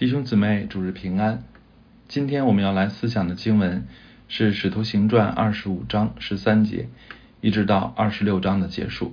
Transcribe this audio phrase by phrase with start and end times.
[0.00, 1.42] 弟兄姊妹，主日平安。
[2.08, 3.86] 今天我们要来思想的经文
[4.28, 6.88] 是《使徒行传》二十五章十三节，
[7.42, 9.12] 一直到二十六章的结束。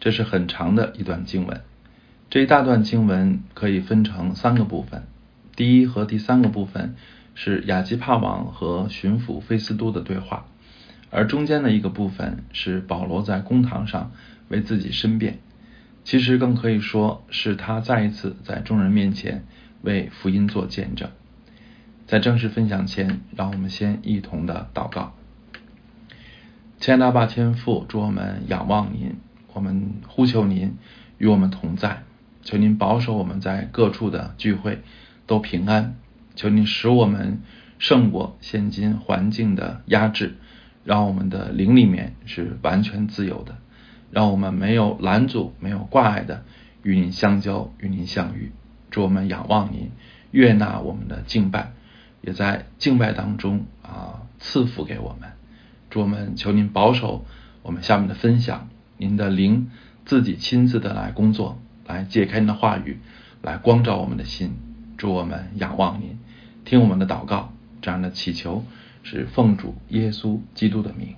[0.00, 1.60] 这是很长的一段经文。
[2.30, 5.02] 这一大段经文可以分成三个部分。
[5.54, 6.94] 第一和第三个部分
[7.34, 10.46] 是亚基帕王和巡抚菲斯都的对话，
[11.10, 14.12] 而中间的一个部分是保罗在公堂上
[14.48, 15.40] 为自己申辩。
[16.04, 19.44] 其实更可以说是他再一次在众人面前。
[19.82, 21.10] 为福音做见证。
[22.06, 25.14] 在正式分享前，让我们先一同的祷告。
[26.78, 29.14] 亲爱的爸天父，祝我们仰望您，
[29.52, 30.74] 我们呼求您
[31.18, 32.02] 与我们同在，
[32.42, 34.82] 求您保守我们在各处的聚会
[35.26, 35.96] 都平安，
[36.34, 37.40] 求您使我们
[37.78, 40.34] 胜过现今环境的压制，
[40.84, 43.58] 让我们的灵里面是完全自由的，
[44.10, 46.44] 让我们没有拦阻、没有挂碍的
[46.82, 48.50] 与您相交、与您相遇。
[48.92, 49.90] 祝我们仰望您，
[50.30, 51.72] 悦纳我们的敬拜，
[52.20, 55.30] 也在敬拜当中啊赐福给我们。
[55.90, 57.24] 祝我们求您保守
[57.62, 58.68] 我们下面的分享，
[58.98, 59.70] 您的灵
[60.04, 62.98] 自己亲自的来工作，来解开您的话语，
[63.40, 64.52] 来光照我们的心。
[64.98, 66.18] 祝我们仰望您，
[66.64, 68.64] 听我们的祷告，这样的祈求
[69.02, 71.16] 是奉主耶稣基督的名，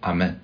[0.00, 0.38] 阿门。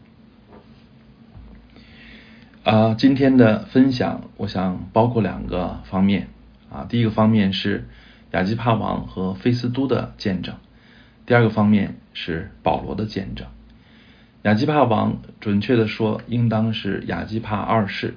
[2.65, 6.29] 啊，今天的分享，我想包括两个方面。
[6.73, 7.87] 啊，第一个方面是
[8.31, 10.55] 亚基帕王和菲斯都的见证，
[11.27, 13.47] 第二个方面是保罗的见证。
[14.45, 18.15] 亚基帕王，准确的说，应当是亚基帕二世，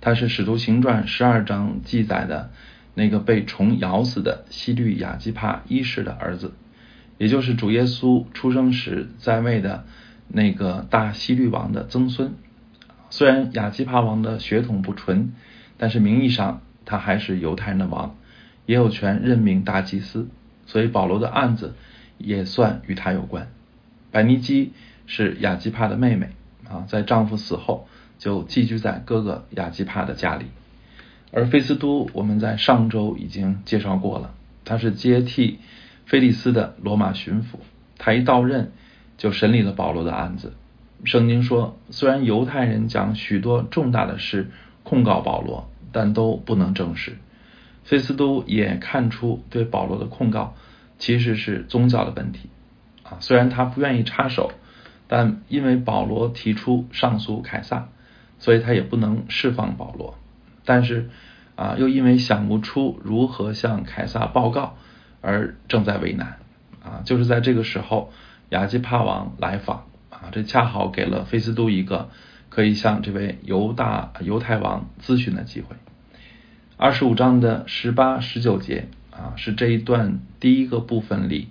[0.00, 2.50] 他是使徒行传十二章记载的
[2.94, 6.54] 那个被虫咬死的西律亚基帕一世的儿子，
[7.18, 9.84] 也就是主耶稣出生时在位的
[10.26, 12.32] 那个大西律王的曾孙。
[13.10, 15.34] 虽然亚基帕王的血统不纯，
[15.76, 16.62] 但是名义上。
[16.90, 18.16] 他还是犹太人的王，
[18.66, 20.28] 也有权任命大祭司，
[20.66, 21.76] 所以保罗的案子
[22.18, 23.46] 也算与他有关。
[24.10, 24.72] 百尼基
[25.06, 26.30] 是亚基帕的妹妹
[26.68, 27.86] 啊，在丈夫死后
[28.18, 30.46] 就寄居在哥哥亚基帕的家里。
[31.30, 35.60] 而菲斯都我们在上周已经介绍过了，他是接替
[36.06, 37.60] 菲利斯的罗马巡抚，
[37.98, 38.72] 他一到任
[39.16, 40.54] 就审理了保罗的案子。
[41.04, 44.50] 圣经说，虽然犹太人将许多重大的事
[44.82, 45.70] 控告保罗。
[45.92, 47.16] 但都不能证实。
[47.84, 50.54] 菲斯都也看出对保罗的控告
[50.98, 52.50] 其实是宗教的问题
[53.02, 54.52] 啊，虽然他不愿意插手，
[55.08, 57.88] 但因为保罗提出上诉凯撒，
[58.38, 60.16] 所以他也不能释放保罗。
[60.64, 61.10] 但是
[61.56, 64.76] 啊，又因为想不出如何向凯撒报告，
[65.20, 66.38] 而正在为难
[66.84, 67.02] 啊。
[67.04, 68.12] 就是在这个时候，
[68.50, 72.10] 亚基帕王来访啊，这恰好给了菲斯都一个。
[72.50, 75.76] 可以向这位犹大犹太王咨询的机会。
[76.76, 81.48] 二十五章的十八、十九节啊，是这一段第一个部分里，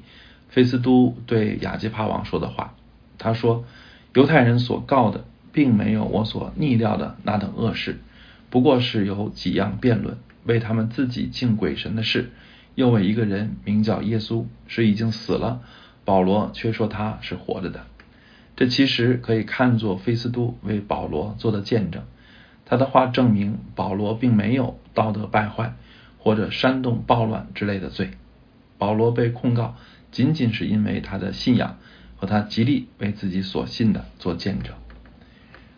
[0.50, 2.76] 菲斯都对亚基帕王说的话。
[3.18, 3.66] 他说
[4.16, 8.00] ：“犹太人所告的，并没有我所逆料的那等恶事，
[8.50, 12.32] 不过是有几样辩论，为他们自己敬鬼神的事，
[12.76, 15.62] 又为一个人名叫耶稣，是已经死了，
[16.06, 17.86] 保罗却说他是活着的。”
[18.60, 22.04] 这其实可以看作菲斯都为保罗做的见证，
[22.66, 25.76] 他的话证明保罗并没有道德败坏
[26.18, 28.12] 或者煽动暴乱之类的罪。
[28.78, 29.78] 保罗被控告
[30.12, 31.78] 仅仅是因为他的信仰
[32.18, 34.74] 和他极力为自己所信的做见证。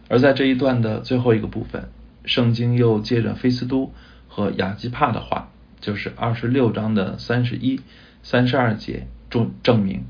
[0.09, 1.89] 而在这一段的最后一个部分，
[2.25, 3.93] 圣经又接着菲斯都
[4.27, 7.79] 和亚基帕的话，就是二十六章的三十一、
[8.23, 10.05] 三十二节证证明。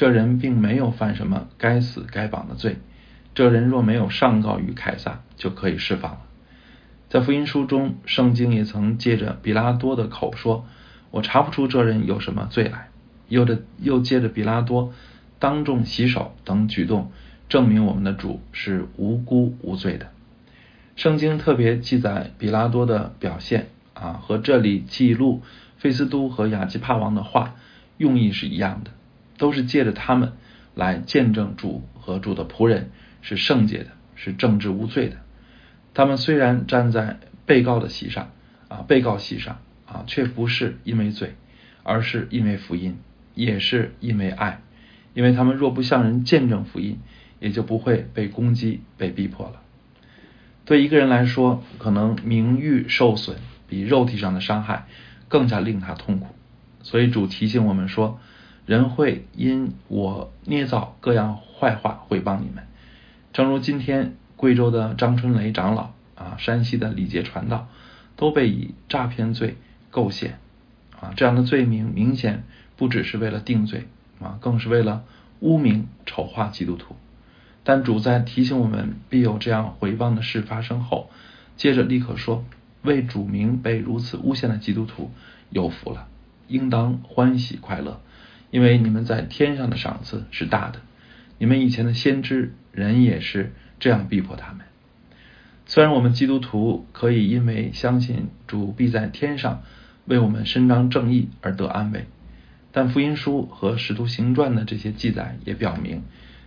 [0.00, 2.78] 这人并没有犯什么该死该绑的罪，
[3.34, 6.20] 这人若没有上告于凯撒，就可以释放了。
[7.10, 10.64] 在福音书中，圣经也曾借着比拉多的口说
[11.12, 12.88] ：“我查不出这人有什么罪来。”
[13.28, 14.94] 又的又借着比拉多
[15.38, 17.12] 当众洗手等举动，
[17.50, 20.06] 证明我们的主是无辜无罪的。
[20.96, 25.42] 圣经特别记载比拉多的表现啊，和这里记录
[25.76, 27.56] 费斯都和亚基帕王的话
[27.98, 28.92] 用意是一样的。
[29.40, 30.34] 都是借着他们
[30.74, 32.90] 来见证主和主的仆人
[33.22, 35.16] 是圣洁的，是正直无罪的。
[35.94, 38.30] 他们虽然站在被告的席上
[38.68, 41.36] 啊，被告席上啊，却不是因为罪，
[41.82, 42.98] 而是因为福音，
[43.34, 44.60] 也是因为爱。
[45.14, 46.98] 因为他们若不向人见证福音，
[47.40, 49.62] 也就不会被攻击、被逼迫了。
[50.66, 54.86] 对一个人来说，可能名誉受损比肉体上的伤害
[55.28, 56.34] 更加令他痛苦。
[56.82, 58.20] 所以主提醒我们说。
[58.70, 62.68] 人会因我捏造各样坏话毁谤你们，
[63.32, 67.66] 正如今天贵州的张春雷长老啊，山西的李杰传道
[68.14, 69.56] 都被以诈骗罪
[69.90, 70.38] 构陷
[71.00, 72.44] 啊，这样的罪名明显
[72.76, 73.88] 不只是为了定罪
[74.20, 75.02] 啊，更是为了
[75.40, 76.94] 污名丑化基督徒。
[77.64, 81.10] 但主在提醒我们必有这样毁谤的事发生后，
[81.56, 82.44] 接着立刻说
[82.82, 85.10] ：“为主名被如此诬陷的基督徒
[85.50, 86.06] 有福了，
[86.46, 88.00] 应当欢喜快乐，
[88.50, 90.80] 因为你们在天上的赏赐是大的。
[91.38, 94.66] 你们以前的先知人也是这样逼迫他们。
[95.66, 99.62] 虽然我们基督徒可以因为相信主必在天上
[100.04, 102.06] 为我们伸张正义而得安慰，
[102.72, 106.02] 但福音书和使徒行传的这些记载也表明，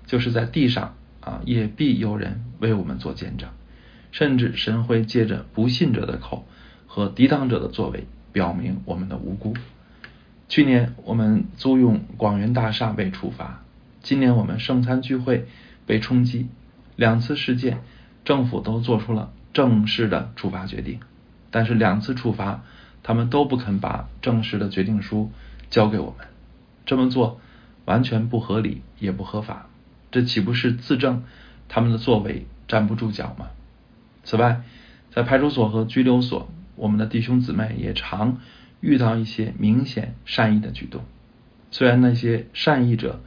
[0.06, 3.47] 就是在地上。”啊，也必有人为我们做见证，
[4.11, 6.45] 甚至神会借着不信者的口
[6.85, 9.53] 和抵挡者的作为，表明我们的无辜。
[10.53, 13.63] 去年我们租用广元大厦被处罚，
[14.03, 15.47] 今年我们圣餐聚会
[15.88, 16.47] 被冲击，
[16.95, 17.79] 两次事件，
[18.23, 21.00] 政府都做出了正式的处罚决定，
[21.50, 22.63] 但是两次处罚，
[23.01, 25.31] 他们都不肯把正式的决定书
[25.71, 26.27] 交给我们，
[26.85, 27.41] 这么做
[27.85, 29.65] 完全不合理，也不合法。
[30.11, 31.23] 这岂不是自证
[31.67, 33.47] 他们的作为站不住脚吗？
[34.23, 34.61] 此外，
[35.09, 38.38] 在派出所和拘留所，我们的弟兄姊妹也常
[38.83, 41.01] 遇到一些明显善意的举动。
[41.71, 43.21] 虽然那些善意者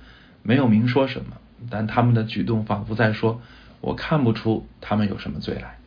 [0.45, 1.39] 没有明说什么，
[1.69, 3.41] 但他们的举动仿佛在说
[3.81, 5.79] ：“我看不出他们有什么罪来。”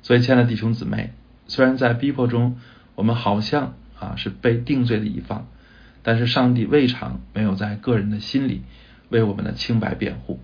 [0.00, 1.12] 所以，亲爱的弟兄姊妹，
[1.48, 2.58] 虽然在逼迫中，
[2.94, 5.46] 我们好像啊是被定罪的一方，
[6.02, 8.62] 但是上帝未尝没有在个人的心里。
[9.08, 10.40] 为我们的清白辩护。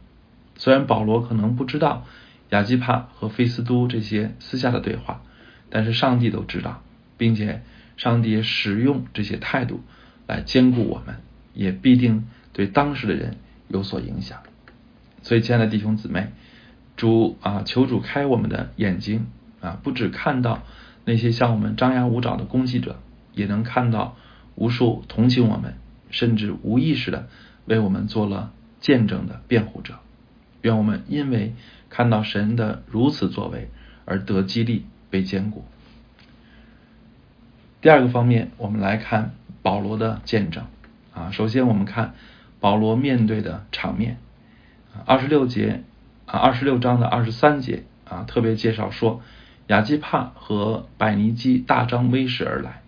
[0.54, 2.06] 虽然保罗可能不知道
[2.50, 5.20] 亚基帕和菲斯都这些私下的对话，
[5.68, 6.80] 但是上帝都知道，
[7.18, 7.64] 并且
[8.02, 9.80] 上帝使用这些态度
[10.26, 11.20] 来兼顾我们，
[11.54, 13.36] 也必定对当时的人
[13.68, 14.40] 有所影响。
[15.22, 16.32] 所以，亲爱的弟兄姊妹，
[16.96, 19.26] 主啊，求主开我们的眼睛
[19.60, 20.64] 啊，不只看到
[21.04, 22.98] 那些向我们张牙舞爪的攻击者，
[23.34, 24.16] 也能看到
[24.56, 25.76] 无数同情我们，
[26.10, 27.28] 甚至无意识的。
[27.66, 30.00] 为我们做了见证的辩护者，
[30.62, 31.54] 愿我们因为
[31.88, 33.68] 看到神的如此作为
[34.04, 35.64] 而得激励、被坚固。
[37.82, 40.66] 第二个方面，我们来看保罗的见证
[41.12, 41.32] 啊。
[41.32, 42.14] 首先，我们看
[42.60, 44.18] 保罗面对的场面，
[45.04, 45.82] 二十六节
[46.24, 49.20] 啊，二十六章的二十三节啊，特别介绍说，
[49.66, 52.82] 亚基帕和百尼基大张威势而来，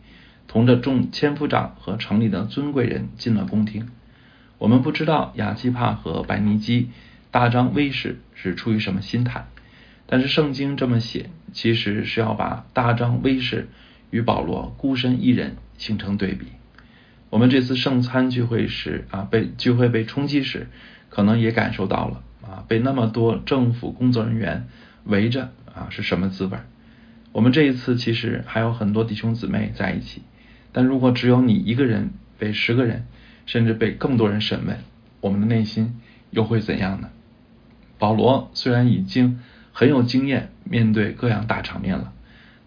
[0.47, 3.89] 同着众千夫长和城里的尊贵人进了宫廷。
[4.59, 6.91] 我们不知道亚基帕和百尼基
[7.33, 9.47] 大张威势是出于什么心态，
[10.07, 13.69] 但是圣经这么写，其实是要把大张威势
[14.15, 16.47] 与保罗孤身一人形成对比。
[17.31, 20.69] 我们这次圣餐聚会时啊，被聚会被冲击时，
[21.09, 24.69] 可能也感受到了啊，被那么多政府工作人员
[25.03, 26.57] 围着啊是什么滋味？
[27.33, 30.23] 我们这一次其实还有很多弟兄姊妹在一起，
[30.71, 33.07] 但如果只有你一个人被十个人。
[33.47, 34.79] 甚至被更多人审问，
[35.21, 36.01] 我们的内心
[36.31, 37.11] 又会怎样呢？
[37.99, 39.39] 保罗虽然已经
[39.71, 42.14] 很有经验面对各样大场面了，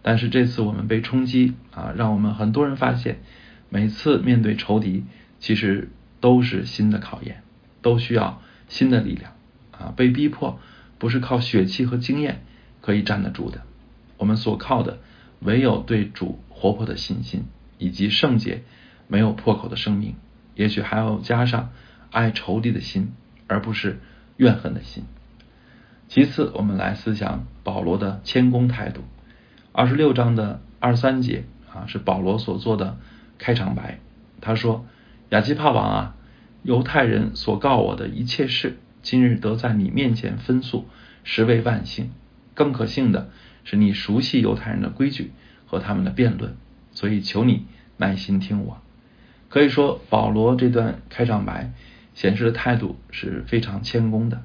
[0.08, 3.18] 但是这次我们被冲击啊，让我们很多人发现，
[3.68, 5.04] 每次面对仇敌，
[5.38, 5.90] 其实
[6.22, 7.44] 都是新的考验，
[7.82, 9.34] 都需要新的力量
[9.78, 9.94] 啊！
[9.98, 10.62] 被逼迫
[10.98, 12.42] 不是靠血气和经验
[12.80, 13.64] 可以站得住的，
[14.16, 15.00] 我们所靠的
[15.42, 17.44] 唯有对主活泼的信心，
[17.78, 18.64] 以及圣洁
[19.10, 20.16] 没有破口的生命。
[20.56, 21.72] 也许还要加上
[22.12, 23.12] 爱仇敌的心，
[23.48, 24.00] 而不是
[24.38, 25.04] 怨恨的心。
[26.08, 29.02] 其次，我们来思想保罗的谦恭态度。
[29.78, 32.98] 二十六章的二三节啊，是保罗所做的
[33.38, 34.00] 开场白。
[34.42, 34.88] 他说
[35.30, 36.16] ：“亚基帕王啊，
[36.64, 40.88] 犹太人所告我的一切事，今日得在你面前分诉，
[41.24, 42.10] 实为万幸。
[42.56, 43.30] 更可幸的
[43.66, 45.32] 是，你熟悉犹太人的规矩
[45.68, 46.58] 和他们的辩论，
[46.90, 47.68] 所以求你
[47.98, 48.82] 耐心听我。”
[49.48, 51.72] 可以说，保罗这段开场白
[52.16, 54.42] 显示的态度是非常谦恭的，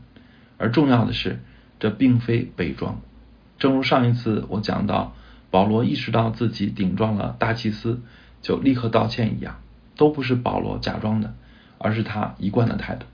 [0.59, 1.41] 而重要的是，
[1.81, 3.01] 这并非伪装。
[3.59, 5.15] 正如上一次我讲到，
[5.53, 8.03] 保罗意识到自己顶撞了大祭司，
[8.41, 9.61] 就立刻道歉一样，
[9.97, 11.35] 都不是保罗假装的，
[11.79, 13.07] 而是他一贯的态度，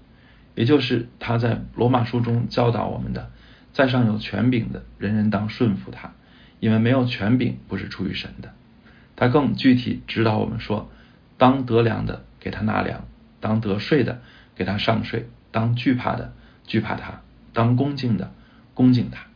[0.54, 3.30] 也就是他在罗马书中教导我们的：
[3.74, 6.12] 在上有权柄的，人人当顺服他，
[6.60, 8.54] 因为没有权柄不是出于神的。
[9.16, 10.88] 他更具体指导我们说。
[11.40, 13.04] 当得粮的给他纳粮，
[13.38, 14.20] 当得税的
[14.56, 16.32] 给他上税，当惧怕的
[16.66, 17.20] 惧怕他，
[17.52, 18.32] 当恭敬的
[18.74, 19.26] 恭敬他。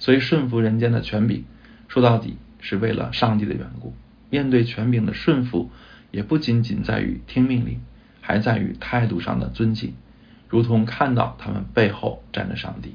[0.00, 1.44] 所以顺服人间的权柄，
[1.88, 3.94] 说到底是为了上帝的缘故。
[4.28, 5.70] 面对权柄的顺服，
[6.10, 7.80] 也不仅仅在于听命令，
[8.20, 9.94] 还在于态度上的尊敬，
[10.48, 12.94] 如同看到他们背后站着上帝。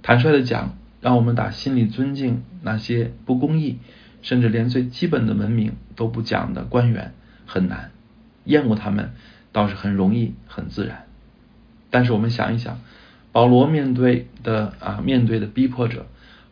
[0.00, 3.78] 坦率的讲，让我们打心里尊敬那些不公义
[4.22, 7.14] 甚至连最基本的文明都不讲的官员
[7.46, 7.90] 很难，
[8.44, 9.12] 厌恶他们
[9.50, 11.06] 倒是很容易很自然。
[11.90, 12.80] 但是我们想一想，
[13.32, 16.06] 保罗面对的啊面对的逼迫者，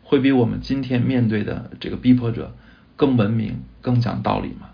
[0.07, 2.55] 会比我们今天面对的这个逼迫者
[2.95, 4.69] 更文明、更讲道理吗？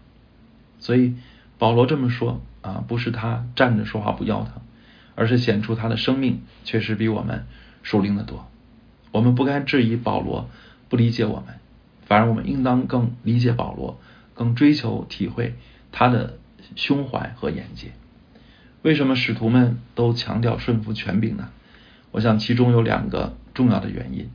[0.77, 1.15] 所以
[1.57, 4.61] 保罗这么说啊，不是他站着说话不腰疼，
[5.15, 7.47] 而是显出他的生命确实比我们
[7.81, 8.47] 熟灵的多。
[9.11, 10.51] 我们不该质疑保罗
[10.87, 11.55] 不理解我们，
[12.05, 13.99] 反而我们应当更理解保罗，
[14.35, 15.55] 更追求体会
[15.91, 16.37] 他的
[16.75, 17.93] 胸怀和眼界。
[18.83, 21.49] 为什么使徒们都强调顺服权柄呢？
[22.11, 24.29] 我想其中有两个重要的原因。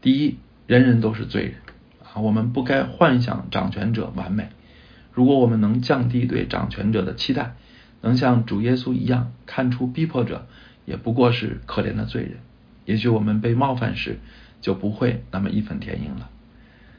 [0.00, 1.54] 第一，人人都是罪人
[2.02, 4.48] 啊，我们不该幻想掌权者完美。
[5.12, 7.56] 如果我们能降低对掌权者的期待，
[8.00, 10.46] 能像主耶稣一样看出逼迫者
[10.84, 12.36] 也不过是可怜的罪人。
[12.84, 14.20] 也许我们被冒犯时
[14.60, 16.30] 就不会那么义愤填膺了。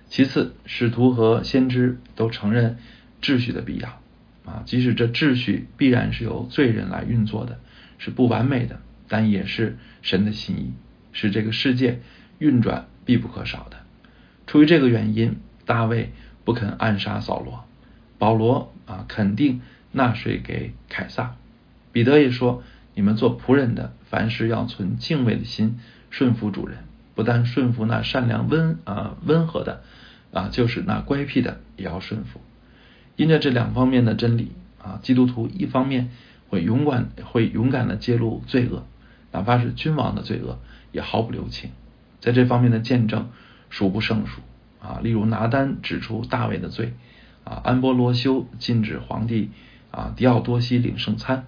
[0.10, 2.78] 其次，使徒和先知都承认
[3.22, 4.02] 秩序的必要
[4.46, 7.60] 啊，即使这秩序必然是由罪人来运作的，
[7.98, 10.74] 是不完美的，但也是神的心意，
[11.14, 12.02] 是这个世界
[12.40, 13.78] 运转必不可少的。
[14.46, 16.12] 出于这个原因，大卫
[16.46, 17.66] 不肯暗杀扫罗，
[18.20, 19.62] 保罗啊肯定
[19.92, 21.36] 纳税给凯撒，
[21.92, 22.62] 彼得也说。
[22.94, 25.80] 你们做仆人的，凡事要存敬畏的心，
[26.12, 26.80] 顺服主人。
[27.16, 29.82] 不但顺服那善良温啊温和的
[30.32, 32.42] 啊，就是那乖僻的也要顺服。
[33.16, 34.52] 因着这两方面的真理
[34.84, 36.12] 啊，基督徒一方面
[36.50, 38.86] 会勇敢会勇敢的揭露罪恶，
[39.32, 40.60] 哪怕是君王的罪恶
[40.92, 41.72] 也毫不留情。
[42.22, 43.30] 在这方面的见证
[43.70, 44.42] 数不胜数
[44.82, 46.94] 啊，例如拿单指出大卫的罪
[47.44, 49.52] 啊，安波罗修禁止皇帝
[49.92, 51.46] 啊迪奥多西领圣餐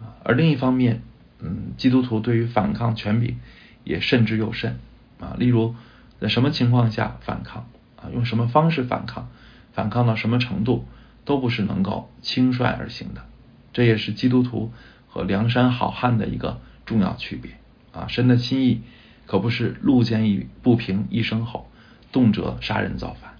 [0.00, 0.16] 啊。
[0.24, 1.02] 而另一方面，
[1.40, 3.38] 嗯，基督徒对于反抗权柄
[3.84, 4.78] 也慎之又慎
[5.20, 5.36] 啊。
[5.38, 5.74] 例如，
[6.20, 8.10] 在什么情况下反抗啊？
[8.12, 9.28] 用什么方式反抗？
[9.72, 10.88] 反抗到什么程度，
[11.24, 13.26] 都不是能够轻率而行的。
[13.72, 14.72] 这也是基督徒
[15.06, 17.52] 和梁山好汉的一个重要区别
[17.92, 18.08] 啊。
[18.08, 18.82] 神的心意
[19.28, 21.68] 可不是路见一不平一声吼，
[22.10, 23.34] 动辄杀人造反。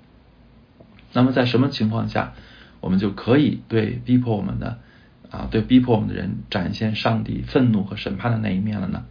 [1.12, 2.34] 那么，在什么情况下，
[2.80, 4.78] 我们就可以对逼迫我们的？
[5.30, 9.04] 啊，对逼迫我们的人展现上帝愤怒和审判的那一面了呢？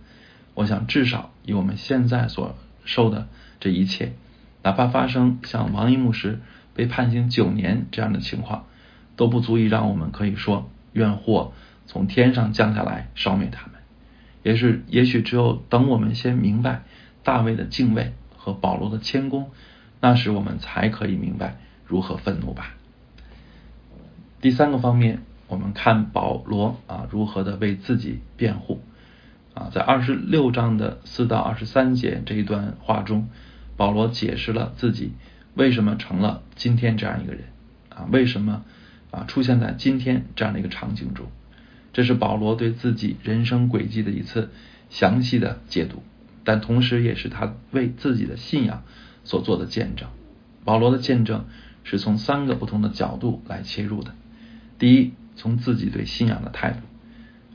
[0.54, 2.56] 我想，至少以我们现在所
[2.86, 3.28] 受的
[3.60, 4.14] 这一切，
[4.64, 6.40] 哪怕发生像王一牧师
[6.74, 8.66] 被判刑九年这样的情况，
[9.16, 11.54] 都不足以让我们可以说愿祸
[11.88, 13.77] 从天上降下来烧灭他们。
[14.48, 16.84] 也是，也许只有等我们先明白
[17.24, 19.52] 大卫的敬畏和保罗的谦恭，
[20.00, 22.76] 那时我们才可以明白如何愤怒吧。
[24.40, 25.22] 第三个方面。
[25.50, 28.82] 我们看保罗啊如何的为自己辩护
[29.54, 33.30] 啊，在二十六章的四到二十三节这一段话中，
[33.78, 35.14] 保罗解释了自己
[35.54, 37.44] 为什么成了今天这样一个人
[37.88, 38.66] 啊，为什么
[39.10, 41.28] 啊出现在今天这样的一个场景中，
[41.98, 44.52] 这是保罗对自己人生轨迹的一次
[44.92, 46.04] 详细的解读，
[46.44, 48.84] 但同时也是他为自己的信仰
[49.24, 50.08] 所做的见证。
[50.64, 51.46] 保罗的见证
[51.84, 54.14] 是从三个不同的角度来切入的，
[54.78, 55.14] 第一。
[55.36, 56.80] 从自己对信仰的态度。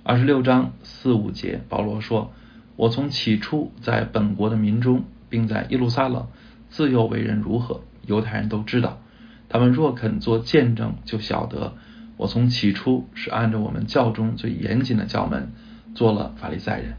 [0.05, 2.33] 二十六章四五节，保罗说
[2.77, 6.29] ：“我从起初在本国的民中，并在耶路撒冷
[6.69, 9.01] 自幼为人如何，犹太人都知道。
[9.49, 11.75] 他们若肯做见证，就晓得
[12.17, 15.53] 我从起初是按照我们教中最严谨的教门
[15.95, 16.97] 做了法利赛人。”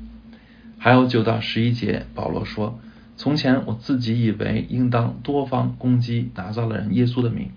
[0.79, 2.79] 还有九到十一节，保罗说
[3.15, 7.51] ：“从前我自己以为应当多方攻击拿撒勒人耶稣的名，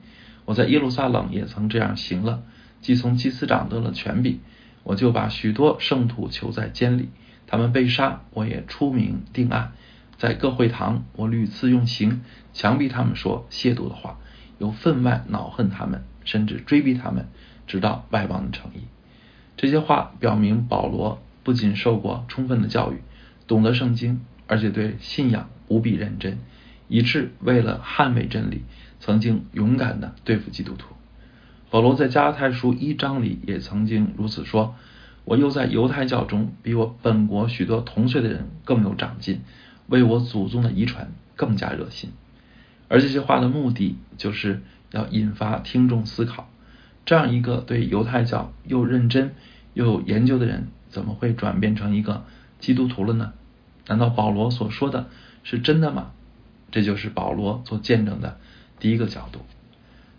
[0.44, 2.42] 我在耶路撒冷也曾这样行了。”
[2.82, 4.38] 既从祭司长得了权柄，
[4.84, 7.08] 我就把许多圣徒囚在监里，
[7.48, 9.72] 他们被杀，我也出名定案。
[10.18, 12.22] 在各会堂，我屡次用刑
[12.52, 14.18] 强逼他们说亵渎的话，
[14.58, 17.26] 又分外恼恨他们，甚至追逼他们，
[17.66, 18.84] 直到外邦的诚意。
[19.56, 22.98] 这些话表明保罗不仅受过充分的教育，
[23.46, 26.38] 懂得圣经，而且对信仰无比认真，
[26.88, 28.62] 以致为了捍卫真理，
[29.00, 30.94] 曾经勇敢的对付基督徒。
[31.70, 34.76] 保罗在加拉太书一章里也曾经如此说
[35.24, 39.40] ：“我又在犹太教中比我本国许多同岁的人更有长进，
[39.88, 42.10] 为我祖宗的遗传更加热心。”
[42.88, 46.48] 而这些话的目的就是要引发听众思考：
[47.06, 49.34] 这样一个对犹太教又认真
[49.72, 52.26] 又有研究的人，怎么会转变成一个
[52.60, 53.32] 基督徒了呢？
[53.86, 55.08] 难道保罗所说的
[55.44, 56.10] 是真的吗？
[56.70, 58.36] 这就是保罗做见证的
[58.78, 59.40] 第一个角度。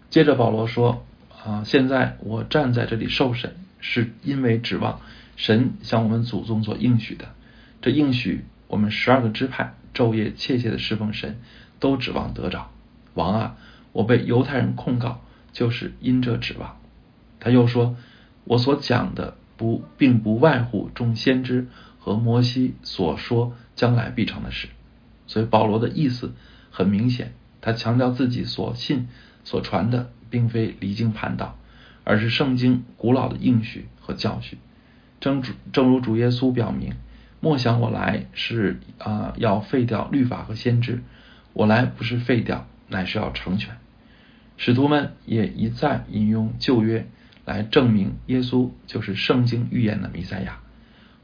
[0.10, 1.04] 接着保罗说。
[1.46, 1.64] 啊！
[1.64, 5.00] 现在我站在这里受审，是因为指望
[5.38, 7.30] 神向我们祖宗所应许的。
[7.82, 11.40] 这应许，我们十二个支派昼夜切切的侍奉神，
[11.80, 12.70] 都指望得着。
[13.14, 13.56] 王啊，
[13.94, 16.78] 我被犹太人控告，就是因这指望。
[17.40, 17.96] 他又说，
[18.44, 21.68] 我所讲的不并不外乎众先知
[22.00, 24.68] 和摩西所说将来必成的事。
[25.28, 26.34] 所以保罗的意思
[26.72, 29.08] 很明显，他强调自己所信
[29.44, 31.58] 所传的并非离经叛道，
[32.04, 34.58] 而是圣经古老的应许和教训。
[35.20, 36.94] 正主正如主耶稣表明，
[37.40, 41.04] 莫想我来是啊要废掉律法和先知，
[41.54, 43.78] 我来不是废掉，乃是要成全。
[44.58, 47.08] 使徒们也一再引用旧约
[47.46, 50.60] 来证明耶稣就是圣经预言的弥赛亚。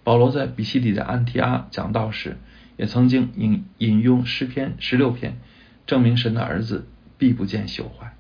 [0.03, 2.37] 保罗在比西底的安提阿讲道时，
[2.77, 5.37] 也曾经引引用诗篇十六篇，
[5.85, 6.87] 证明神的儿子
[7.17, 8.15] 必不见朽坏。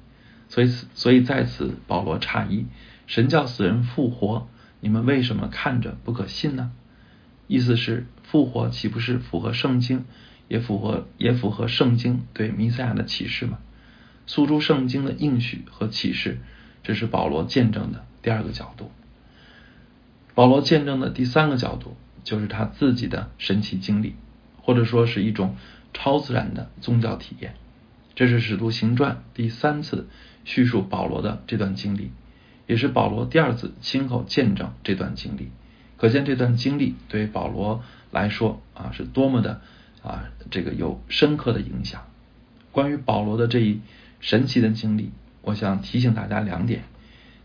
[0.49, 2.65] 所以所以在此，保罗诧异，
[3.05, 4.47] 神叫死人复活。
[4.79, 6.71] 你们为什么看着不可信呢？
[7.47, 10.05] 意思是复活岂不是符合圣经，
[10.47, 13.59] 也符合也符合圣经对弥赛亚的启示吗？
[14.25, 16.39] 诉诸圣经的应许和启示，
[16.83, 18.91] 这是保罗见证的第二个角度。
[20.35, 24.15] 保罗见证的第三个角度，就是他自己的神奇经历，
[24.61, 25.55] 或者说是一种
[25.93, 27.55] 超自然的宗教体验。
[28.15, 30.07] 这是使徒行传第三次
[30.45, 32.11] 叙述保罗的这段经历。
[32.65, 35.49] 也是保罗第二次亲口见证这段经历，
[35.97, 39.59] 可见这段经历对保罗来说啊是多么的
[40.01, 42.07] 啊这个有深刻的影响。
[42.71, 43.81] 关于保罗的这一
[44.23, 45.11] 神奇的经历，
[45.41, 46.83] 我想提醒大家两点：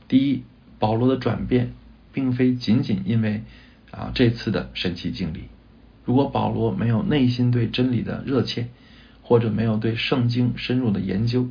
[0.06, 0.44] 第一，
[0.78, 1.72] 保罗的转变
[2.12, 3.42] 并非仅仅因为
[3.90, 5.48] 啊这次的神奇经历。
[6.04, 8.68] 如果保罗没有内心对真理的热切，
[9.22, 11.48] 或者没有对圣经深入的研究，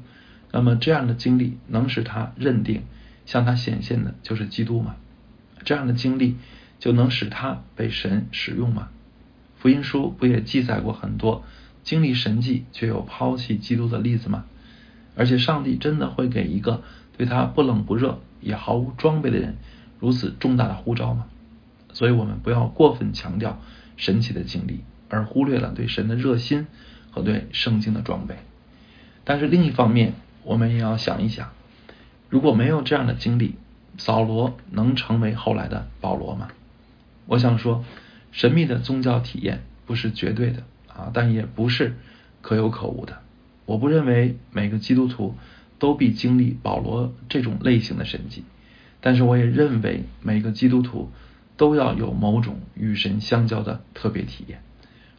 [0.53, 2.83] 那么这样的经历能使他认定。
[3.25, 4.95] 向他显现的就是基督吗？
[5.65, 6.37] 这样的经历
[6.79, 8.87] 就能使他被神使用吗？
[9.57, 11.43] 福音书不也记载过很多
[11.83, 14.45] 经历神迹却又抛弃基督的例子吗？
[15.17, 16.83] 而且上帝真的会给一个
[17.17, 19.57] 对他不冷不热也毫无装备的人
[19.99, 21.25] 如此重大的呼召吗？
[21.91, 23.59] 所以我们不要过分强调
[23.95, 26.67] 神奇的经历，而忽略了对神的热心
[27.09, 28.35] 和对圣经的装备。
[29.23, 30.13] 但是另一方面，
[30.43, 31.49] 我们也要想一想。
[32.29, 33.55] 如果没有这样的经历，
[33.97, 36.49] 扫罗能成为后来的保罗吗？
[37.25, 37.83] 我想说，
[38.31, 41.97] 神秘的宗教体验不是绝对的啊，但也不是
[42.41, 43.17] 可有可无的。
[43.67, 45.35] 我不认为每个基督徒
[45.77, 48.43] 都必经历保罗这种类型的神迹，
[48.99, 51.11] 但是我也认为每个基督徒
[51.55, 54.63] 都要有某种与神相交的特别体验，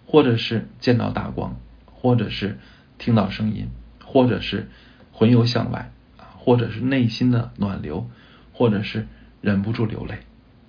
[0.04, 2.58] 或者是见到大光，或者是
[2.98, 3.68] 听到声音，
[4.04, 4.68] 或者是
[5.12, 5.92] 魂游向外。
[6.16, 8.08] 啊或者是内心的暖流，
[8.54, 9.06] 或者是
[9.42, 10.20] 忍不住流泪，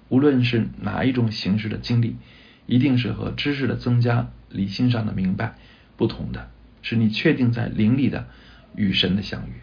[0.09, 2.17] 无论是哪一种形式的经历，
[2.65, 5.55] 一定是和知识的增加、理性上的明白
[5.95, 6.49] 不同的，
[6.81, 8.27] 是你确定在灵里的
[8.75, 9.53] 与神的相遇。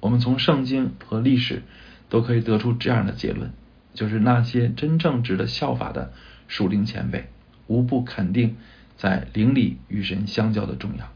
[0.00, 1.62] 我们从圣经和历史
[2.08, 3.50] 都可以得出这样的结论：，
[3.94, 6.12] 就是那些真正值得效法的
[6.48, 7.28] 属灵前辈，
[7.66, 8.56] 无不肯定
[8.96, 11.10] 在灵里与神相交的重要，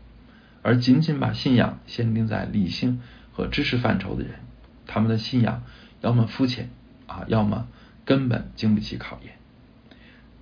[0.62, 3.00] 而仅仅把信仰限定在理性。
[3.30, 4.32] 和知识范畴的人，
[4.88, 5.62] 他们的信仰
[6.00, 6.70] 要么肤浅
[7.06, 7.68] 啊，要么
[8.04, 9.34] 根本经不起考验。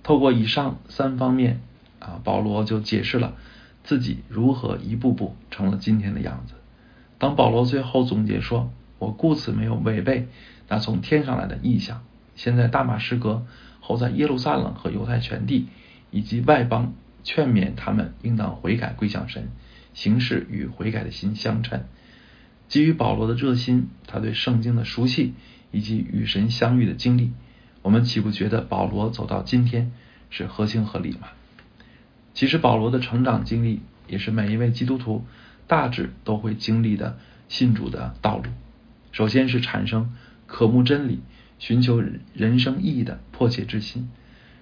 [0.01, 1.61] 透过以上三方面
[1.99, 3.35] 啊，保罗就解释了
[3.87, 6.55] 自己如何一步步成了今天的样子。
[7.17, 8.69] 当保罗最后总结说
[8.99, 10.27] ：“我故此没有违背
[10.67, 12.03] 那从天上来的意象，
[12.35, 13.45] 先在大马士革，
[13.79, 15.69] 后在耶路撒冷和犹太全地
[16.11, 19.47] 以及外邦，劝勉他们应当悔改归向神，
[19.93, 21.85] 行事与悔改的心相称。”
[22.67, 25.33] 基于保罗的热心，他对圣经的熟悉
[25.71, 27.31] 以及与神相遇的经历，
[27.81, 29.93] 我们岂不觉得保罗走到今天
[30.29, 31.29] 是合情合理吗？
[32.37, 35.25] 其实保罗的成长经历也是每一位基督徒
[35.65, 37.17] 大致都会经历的
[37.49, 38.43] 信主的道路。
[39.11, 40.13] 首先是产生
[40.45, 41.21] 渴慕真理、
[41.57, 41.99] 寻求
[42.35, 44.11] 人生意义的迫切之心，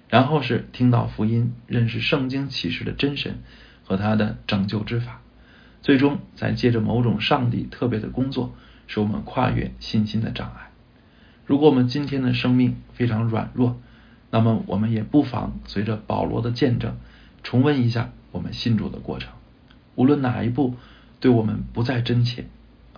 [0.08, 3.40] 然后是听到福音、认识圣经启示的真神
[3.84, 5.20] 和他的拯救之法。
[5.82, 8.54] 最终，再借着某种上帝特别的工作，
[8.86, 10.70] 使我们跨越信心的障碍。
[11.44, 13.78] 如果我们今天的生命非常软弱，
[14.30, 16.96] 那么我们也不妨随着保罗的见证，
[17.46, 19.30] 重温一下我们信主的过程。
[19.94, 20.74] 无论哪一步
[21.20, 22.46] 对我们不再真切，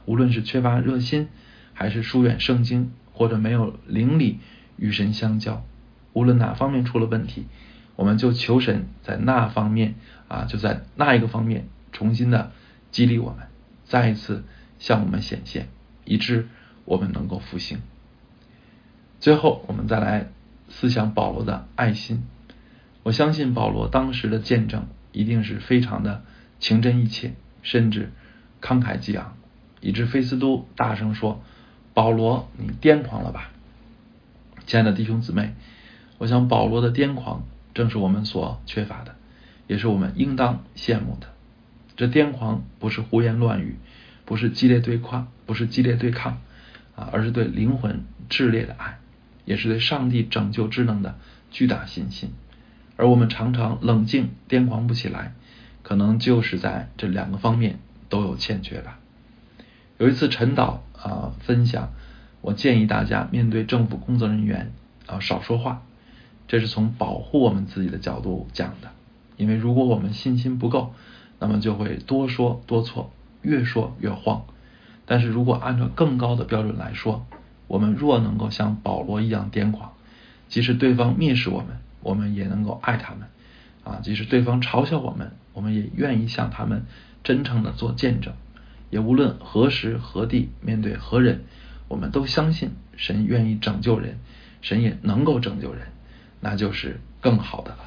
[0.07, 1.29] 无论是缺乏热心，
[1.75, 4.39] 还是疏远圣经，或者没有灵里
[4.79, 5.63] 与神相交，
[6.15, 7.45] 无论哪方面出了问题，
[7.95, 9.97] 我们就求神在那方面
[10.29, 12.51] 啊，就在那一个方面重新的。
[12.91, 13.49] 激励我们，
[13.85, 14.45] 再一次
[14.79, 15.69] 向我们显现，
[16.07, 16.49] 以致
[16.87, 17.83] 我们能够复兴。
[19.21, 20.31] 最后，我们再来
[20.71, 22.27] 思想保罗的爱心。
[23.09, 26.23] 我相信保罗当时的见证一定是非常的
[26.61, 28.13] 情真意切，甚至
[28.61, 29.35] 慷慨激昂。
[29.81, 31.43] 以致菲斯都大声说
[31.95, 33.51] ：“保罗，你癫狂了吧？”
[34.67, 35.55] 亲爱的弟兄姊妹，
[36.19, 39.15] 我想保罗的癫狂正是我们所缺乏的，
[39.67, 41.29] 也是我们应当羡慕的。
[41.97, 43.79] 这癫狂不是胡言乱语，
[44.27, 46.43] 不是激烈对抗，不是激烈对抗
[46.95, 48.99] 啊，而是对灵魂炽烈的爱，
[49.47, 51.19] 也是对上帝拯救之能的
[51.51, 52.33] 巨大信心。
[52.99, 55.33] 而我们常常冷静癫狂不起来。
[55.83, 57.79] 可能就是在这两个方面
[58.11, 58.99] 都有欠缺吧。
[59.97, 61.95] 有一次陈导啊分享，
[62.43, 64.73] 我建议大家面对政府工作人员
[65.07, 65.81] 啊少说话，
[66.47, 68.91] 这是从保护我们自己的角度讲的。
[69.39, 70.93] 因为如果我们信心不够，
[71.39, 74.43] 那么就会多说多错，越说越慌。
[75.07, 77.25] 但是如果按照更高的标准来说，
[77.67, 79.93] 我们若能够像保罗一样癫狂，
[80.49, 83.29] 即使对方蔑视我们，我们也能够爱他们。
[83.85, 86.85] 啊，即使对方嘲笑我们，我们也愿意向他们
[87.25, 88.35] 真诚的做见证。
[88.91, 91.45] 也无论何时何地，面对何人，
[91.89, 94.19] 我们都相信神愿意拯救人，
[94.61, 95.89] 神也能够拯救人，
[96.41, 97.79] 那就是更好的了。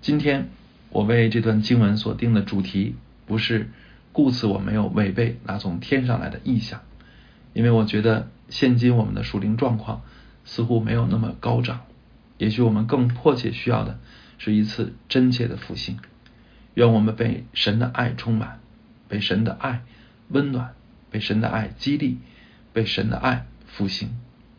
[0.00, 0.48] 今天
[0.90, 2.94] 我为这段经文所定的主题，
[3.26, 3.70] 不是
[4.12, 6.80] 故此我没有违背那从天上来的意象，
[7.52, 10.02] 因为我觉得现今我们的属灵状况
[10.44, 11.80] 似乎没有那么高涨，
[12.38, 13.98] 也许我们更迫切需要的。
[14.40, 15.98] 是一次真切的复兴，
[16.74, 18.60] 愿我们被神的爱充满，
[19.08, 19.82] 被神的爱
[20.28, 20.74] 温暖，
[21.10, 22.18] 被神的爱激励，
[22.72, 24.10] 被神的爱复兴。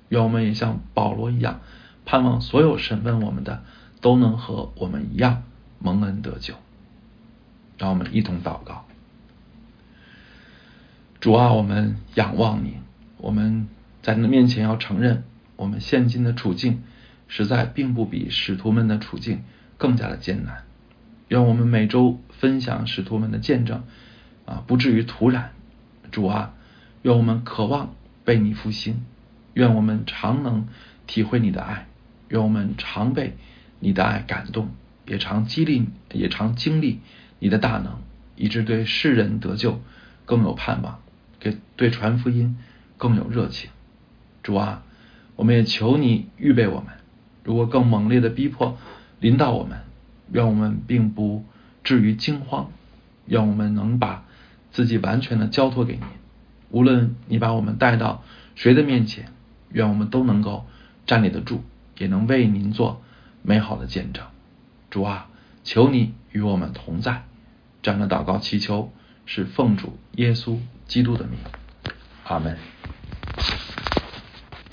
[0.09, 1.61] 愿我们也像保罗一样，
[2.03, 3.63] 盼望所有审问我们的
[4.01, 5.43] 都能和我们一样
[5.79, 6.55] 蒙恩得救。
[7.77, 8.85] 让我们一同祷告：
[11.21, 12.73] 主啊，我们仰望你，
[13.15, 13.69] 我们
[14.01, 15.23] 在你的面前要承认，
[15.55, 16.83] 我们现今的处境
[17.29, 19.43] 实在并不比使徒们的处境。
[19.77, 20.65] 更加的艰难，
[21.29, 23.83] 愿我们每周分享使徒们的见证
[24.45, 25.53] 啊，不至于突然。
[26.11, 26.53] 主啊，
[27.01, 29.05] 愿我们渴望被你复兴，
[29.53, 30.67] 愿我们常能
[31.07, 31.87] 体会你的爱，
[32.27, 33.37] 愿我们常被
[33.79, 34.71] 你的爱感动，
[35.05, 36.99] 也常激励，也常经历
[37.39, 38.01] 你的大能，
[38.35, 39.81] 以致对世人得救
[40.25, 40.99] 更有盼望，
[41.39, 42.57] 给对传福音
[42.97, 43.69] 更有热情。
[44.43, 44.83] 主啊，
[45.37, 46.87] 我们也求你预备我们，
[47.49, 48.77] 如果更猛烈的逼迫。
[49.19, 49.79] 临到我们，
[50.31, 51.43] 愿我们并不
[51.83, 52.69] 至于惊慌，
[53.25, 54.23] 愿我们能把
[54.71, 56.03] 自己完全的交托给您。
[56.69, 59.33] 无论你把我们带到谁的面前，
[59.71, 60.67] 愿我们都能够
[61.07, 61.63] 站立得住，
[61.97, 63.01] 也能为您做
[63.41, 64.23] 美好的见证。
[64.91, 65.27] 主啊，
[65.63, 67.23] 求你与我们同在。
[67.81, 68.93] 这样的祷告祈求
[69.25, 71.39] 是奉主耶稣基督的名，
[72.25, 72.55] 阿门。